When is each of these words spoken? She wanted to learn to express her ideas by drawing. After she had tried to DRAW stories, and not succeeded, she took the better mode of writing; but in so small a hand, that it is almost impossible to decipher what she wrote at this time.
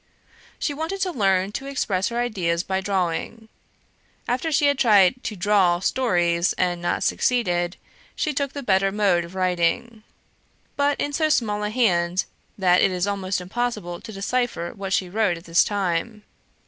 She 0.57 0.73
wanted 0.73 0.99
to 1.01 1.11
learn 1.11 1.51
to 1.51 1.67
express 1.67 2.07
her 2.09 2.17
ideas 2.17 2.63
by 2.63 2.81
drawing. 2.81 3.49
After 4.27 4.51
she 4.51 4.65
had 4.65 4.79
tried 4.79 5.23
to 5.23 5.35
DRAW 5.35 5.79
stories, 5.81 6.53
and 6.53 6.81
not 6.81 7.03
succeeded, 7.03 7.77
she 8.15 8.33
took 8.33 8.53
the 8.53 8.63
better 8.63 8.91
mode 8.91 9.23
of 9.25 9.35
writing; 9.35 10.01
but 10.75 10.99
in 10.99 11.13
so 11.13 11.29
small 11.29 11.63
a 11.63 11.69
hand, 11.69 12.25
that 12.57 12.81
it 12.81 12.89
is 12.89 13.05
almost 13.05 13.39
impossible 13.39 14.01
to 14.01 14.11
decipher 14.11 14.73
what 14.73 14.91
she 14.91 15.07
wrote 15.07 15.37
at 15.37 15.43
this 15.43 15.63
time. 15.63 16.23